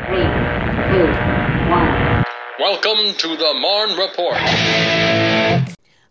[0.00, 0.26] Three,
[0.88, 1.12] two,
[1.68, 1.94] one.
[2.58, 5.31] Welcome to the Marne Report.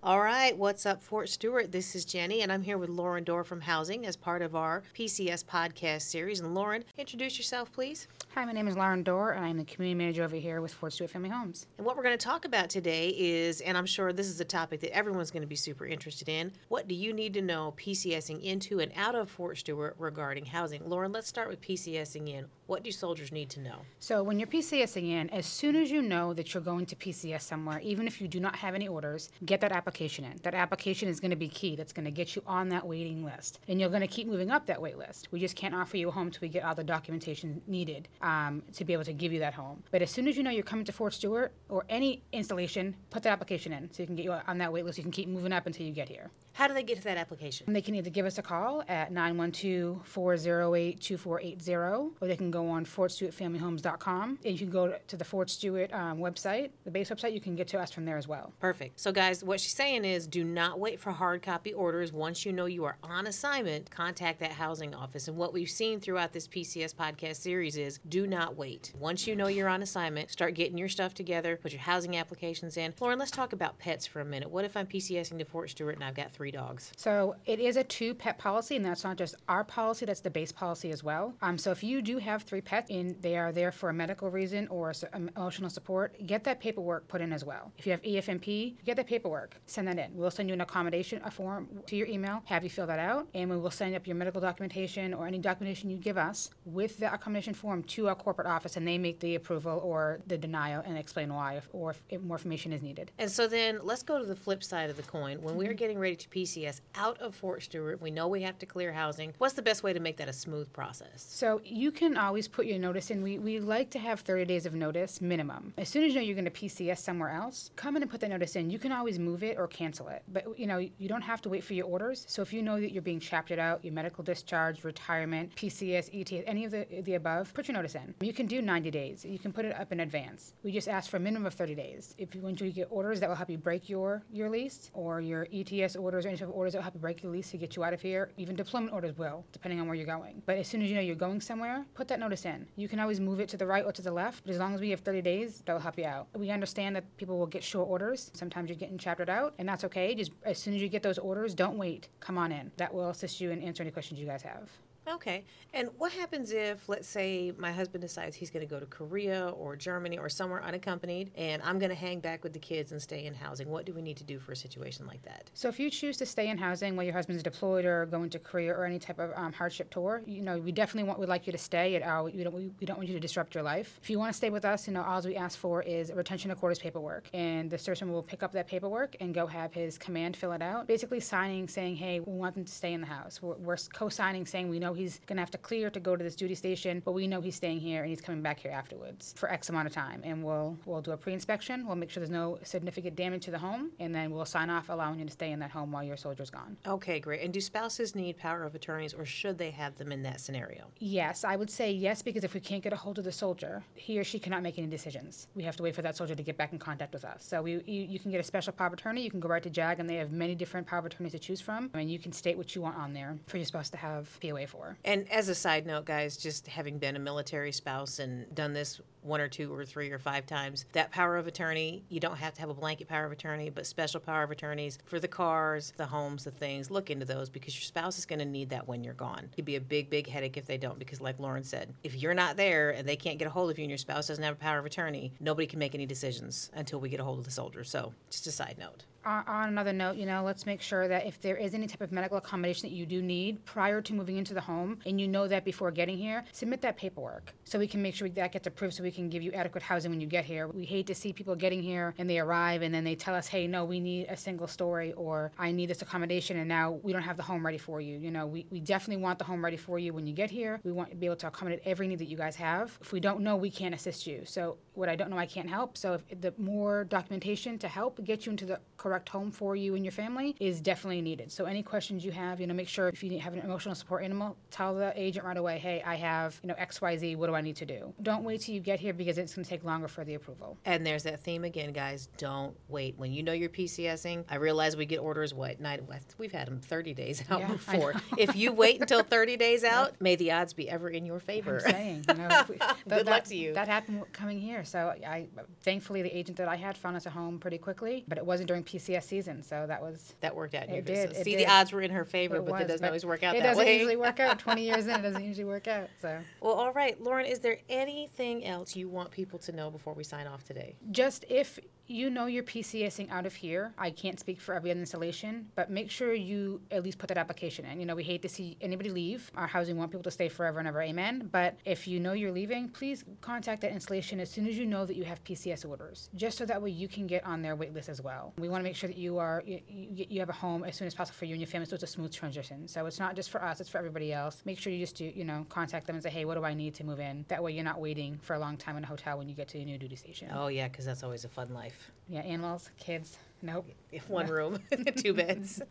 [0.04, 1.72] All right, what's up, Fort Stewart?
[1.72, 4.82] This is Jenny, and I'm here with Lauren Dorr from Housing as part of our
[4.98, 6.40] PCS podcast series.
[6.40, 8.08] And Lauren, introduce yourself, please.
[8.34, 10.94] Hi, my name is Lauren Dorr, and I'm the community manager over here with Fort
[10.94, 11.68] Stewart Family Homes.
[11.78, 14.46] And what we're going to talk about today is, and I'm sure this is a
[14.46, 17.76] topic that everyone's going to be super interested in, what do you need to know
[17.78, 20.82] PCSing into and out of Fort Stewart regarding housing?
[20.84, 22.46] Lauren, let's start with PCSing in.
[22.66, 23.82] What do soldiers need to know?
[24.00, 27.42] So, when you're PCSing in, as soon as you know that you're going to PCS
[27.42, 30.40] somewhere, even if you do not have any orders, get that application in.
[30.44, 31.76] That application is going to be key.
[31.76, 33.60] That's going to get you on that waiting list.
[33.68, 35.28] And you're going to keep moving up that wait list.
[35.32, 38.64] We just can't offer you a home until we get all the documentation needed um,
[38.74, 39.84] to be able to give you that home.
[39.92, 43.24] But as soon as you know you're coming to Fort Stewart or any installation, put
[43.24, 44.98] that application in so you can get you on that wait list.
[44.98, 46.30] You can keep moving up until you get here.
[46.54, 47.72] How do they get to that application?
[47.72, 52.70] They can either give us a call at 912 408 2480 or they can go
[52.70, 57.34] on fortstewartfamilyhomes.com and you can go to the Fort Stewart um, website, the base website.
[57.34, 58.54] You can get to us from there as well.
[58.60, 59.00] Perfect.
[59.00, 62.14] So, guys, what she's saying is do not wait for hard copy orders.
[62.14, 65.28] Once you know you are on assignment, contact that housing office.
[65.28, 68.94] And what we've seen throughout this PCS podcast series is do not wait.
[69.00, 72.78] Once you know you're on assignment, start getting your stuff together, put your housing applications
[72.78, 72.94] in.
[73.00, 74.52] Lauren, let's talk about pets for a minute.
[74.52, 76.92] What if I'm PCSing to Fort Stewart and I've got three dogs?
[76.96, 80.30] So it is a two pet policy, and that's not just our policy, that's the
[80.30, 81.34] base policy as well.
[81.42, 84.30] Um, so if you do have three pets and they are there for a medical
[84.30, 87.72] reason or um, emotional support, get that paperwork put in as well.
[87.80, 90.12] If you have EFMP, get that paperwork, send that in.
[90.16, 93.28] We'll send you an accommodation a form to your email, have you fill that out,
[93.34, 96.98] and we will send up your medical documentation or any documentation you give us with
[96.98, 100.84] the accommodation form to our corporate office, and they make the approval or the denial
[100.86, 103.12] and explain why, if, or if more information is needed.
[103.20, 105.42] And so then let's go to the flip side of the coin.
[105.42, 105.76] When we're mm-hmm.
[105.76, 109.34] getting ready to PCS out of Fort Stewart, we know we have to clear housing.
[109.38, 111.26] What's the best way to make that a smooth process?
[111.30, 113.22] So you can always put your notice in.
[113.22, 115.74] We, we like to have 30 days of notice minimum.
[115.78, 118.22] As soon as you know you're going to PCS somewhere else, come in and put
[118.22, 118.70] that notice in.
[118.70, 120.24] You can always move it or cancel it.
[120.28, 122.26] But you know, you don't have to wait for your orders.
[122.28, 126.44] So if you know that you're being chaptered out, your medical discharge, retirement, PCS, ETS,
[126.48, 128.14] any of the, the above, put your notice in.
[128.22, 129.26] You can do 90 days.
[129.26, 130.54] You can put it up in advance.
[130.64, 132.16] We just ask for a minimum of 30 days.
[132.18, 135.22] If you, once you get orders that will help you break your, your lease or
[135.22, 137.52] your ETS orders or any type of orders that will help you break your lease
[137.52, 140.42] to get you out of here, even deployment orders will, depending on where you're going.
[140.46, 142.68] But as soon as you know you're going somewhere, put that notice in.
[142.76, 144.74] You can always move it to the right or to the left, but as long
[144.74, 146.28] as we have 30 days, that will help you out.
[146.36, 148.32] We understand that people will get short orders.
[148.34, 150.16] Sometimes you're getting chaptered out, and that's okay.
[150.16, 152.10] Just as soon as you get those orders, don't wait.
[152.20, 152.72] Come on in.
[152.78, 154.70] That will assist you and answer any questions you guys have.
[155.12, 155.44] Okay.
[155.74, 159.50] And what happens if, let's say, my husband decides he's going to go to Korea
[159.50, 163.02] or Germany or somewhere unaccompanied, and I'm going to hang back with the kids and
[163.02, 163.70] stay in housing?
[163.70, 165.50] What do we need to do for a situation like that?
[165.54, 168.40] So if you choose to stay in housing while your husband's deployed or going to
[168.40, 171.46] Korea or any type of um, hardship tour, you know, we definitely want, we'd like
[171.46, 171.96] you to stay.
[171.96, 174.00] At our, we, don't, we, we don't want you to disrupt your life.
[174.02, 176.52] If you want to stay with us, you know, all we ask for is retention
[176.52, 177.30] of quarters paperwork.
[177.34, 180.62] And the surgeon will pick up that paperwork and go have his command fill it
[180.62, 183.42] out, basically signing saying, hey, we want them to stay in the house.
[183.42, 186.24] We're, we're co-signing saying we know he's going to have to clear to go to
[186.24, 189.34] this duty station, but we know he's staying here and he's coming back here afterwards
[189.38, 190.22] for X amount of time.
[190.24, 191.86] And we'll, we'll do a pre-inspection.
[191.86, 193.92] We'll make sure there's no significant damage to the home.
[194.00, 196.50] And then we'll sign off allowing you to stay in that home while your soldier's
[196.50, 196.78] gone.
[196.86, 197.42] Okay, great.
[197.42, 200.88] And do spouses need power of attorneys or should they have them in that scenario?
[201.00, 203.84] Yes, I would say yes because if we can't get a hold of the soldier,
[203.96, 205.48] he or she cannot make any decisions.
[205.56, 207.44] We have to wait for that soldier to get back in contact with us.
[207.44, 209.22] So we, you, you can get a special power of attorney.
[209.22, 211.40] You can go right to JAG, and they have many different power of attorneys to
[211.40, 211.90] choose from.
[211.94, 214.68] And you can state what you want on there for your spouse to have POA
[214.68, 214.81] for.
[215.06, 219.02] And as a side note, guys, just having been a military spouse and done this
[219.22, 222.54] one or two or three or five times, that power of attorney, you don't have
[222.56, 225.94] to have a blanket power of attorney, but special power of attorneys for the cars,
[225.98, 228.88] the homes, the things, look into those because your spouse is going to need that
[228.88, 229.50] when you're gone.
[229.54, 232.34] It'd be a big, big headache if they don't because, like Lauren said, if you're
[232.34, 234.56] not there and they can't get a hold of you and your spouse doesn't have
[234.56, 237.46] a power of attorney, nobody can make any decisions until we get a hold of
[237.46, 237.84] the soldier.
[237.84, 239.06] So, just a side note.
[239.26, 242.12] On, another note, you know, let's make sure that if there is any type of
[242.12, 245.48] medical accommodation that you do need prior to moving into the home, and you know
[245.48, 248.96] that before getting here, submit that paperwork so we can make sure that gets approved
[248.96, 250.68] so we can give you adequate housing when you get here.
[250.68, 253.48] We hate to see people getting here and they arrive and then they tell us,
[253.48, 257.14] hey, no, we need a single story or I need this accommodation and now we
[257.14, 258.18] don't have the home ready for you.
[258.18, 260.80] You know, we, we definitely want the home ready for you when you get here.
[260.84, 262.98] We want to be able to accommodate every need that you guys have.
[263.02, 264.42] If we don't know, we can't assist you.
[264.46, 265.98] So what I don't know, I can't help.
[265.98, 269.76] So if the more documentation to help get you into the correct correct home for
[269.76, 271.52] you and your family is definitely needed.
[271.52, 274.24] So any questions you have, you know, make sure if you have an emotional support
[274.24, 277.60] animal, tell the agent right away, hey, I have, you know, XYZ, what do I
[277.60, 278.14] need to do?
[278.22, 280.78] Don't wait till you get here because it's going to take longer for the approval.
[280.86, 282.30] And there's that theme again, guys.
[282.38, 283.16] Don't wait.
[283.18, 286.02] When you know you're PCSing, I realize we get orders, what, night,
[286.38, 288.14] we've had them 30 days out Yeah, before.
[288.38, 291.82] If you wait until 30 days out, may the odds be ever in your favor.
[291.86, 293.74] I'm saying, you know, if we- that- Good luck to you.
[293.74, 294.86] That happened coming here.
[294.86, 295.48] So I,
[295.82, 298.68] thankfully, the agent that I had found us a home pretty quickly, but it wasn't
[298.70, 300.34] during PCS season, so that was.
[300.42, 301.60] That worked out in It did, it See, did.
[301.62, 303.70] the odds were in her favor, it but was, doesn't always work out It that
[303.70, 303.96] doesn't way.
[303.96, 304.60] usually work out.
[304.60, 306.10] 20 years in, it doesn't usually work out.
[306.22, 310.14] So Well, all right, Lauren, is there anything else you want people to know before
[310.14, 310.96] we sign off today?
[311.12, 315.68] just if you know you're PCSing out of here, I can't speak for every installation,
[315.76, 318.00] but make sure you at least put that application in.
[318.00, 319.52] You know, we hate to see anybody leave.
[319.56, 321.50] Our housing want people to stay forever and ever, amen.
[321.52, 325.06] But if you know you're leaving, please contact that installation as soon as you know
[325.06, 327.94] that you have PCS orders, just so that way you can get on their wait
[327.94, 328.54] list as well.
[328.58, 331.08] We want to make sure that you are you, you have a home as soon
[331.08, 332.88] as possible for you and your family, so it's a smooth transition.
[332.88, 334.62] So it's not just for us; it's for everybody else.
[334.66, 336.74] Make sure you just do you know contact them and say, hey, what do I
[336.74, 337.46] need to move in?
[337.48, 339.68] That way you're not waiting for a long time in a hotel when you get
[339.70, 340.50] to your new duty station.
[340.54, 342.12] Oh, yeah, because that's always a fun life.
[342.28, 343.38] Yeah, animals, kids.
[343.62, 343.88] Nope.
[344.28, 344.80] One room,
[345.18, 345.82] two beds.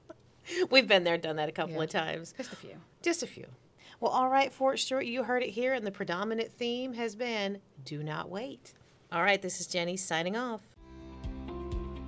[0.70, 1.82] We've been there, done that a couple Yeah.
[1.82, 2.34] of times.
[2.36, 2.76] Just a few.
[3.02, 3.46] Just a few.
[4.00, 7.60] Well, all right, Fort Stewart, you heard it here, and the predominant theme has been
[7.84, 8.74] do not wait.
[9.12, 10.60] All right, this is Jenny signing off.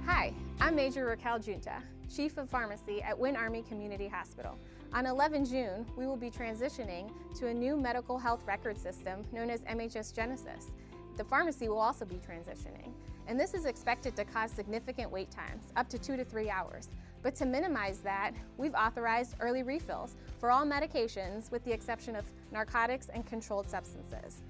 [0.05, 1.83] Hi, I'm Major Raquel Junta,
[2.15, 4.59] Chief of Pharmacy at Winn Army Community Hospital.
[4.93, 9.51] On 11 June, we will be transitioning to a new medical health record system known
[9.51, 10.73] as MHS Genesis.
[11.17, 12.93] The pharmacy will also be transitioning,
[13.27, 16.89] and this is expected to cause significant wait times, up to two to three hours.
[17.23, 22.25] But to minimize that, we've authorized early refills for all medications with the exception of
[22.53, 24.43] narcotics and controlled substances.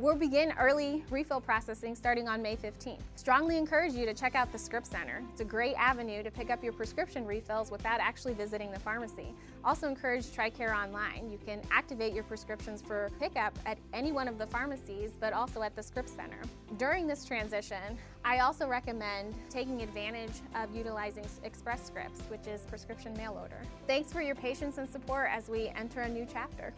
[0.00, 3.00] We'll begin early refill processing starting on May 15th.
[3.16, 5.22] Strongly encourage you to check out the Script Center.
[5.30, 9.34] It's a great avenue to pick up your prescription refills without actually visiting the pharmacy.
[9.62, 11.28] Also encourage TRICARE online.
[11.30, 15.60] You can activate your prescriptions for pickup at any one of the pharmacies, but also
[15.60, 16.40] at the Script Center.
[16.78, 23.12] During this transition, I also recommend taking advantage of utilizing Express Scripts, which is prescription
[23.18, 23.60] mail order.
[23.86, 26.72] Thanks for your patience and support as we enter a new chapter.